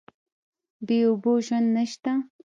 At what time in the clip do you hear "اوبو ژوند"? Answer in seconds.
1.09-1.67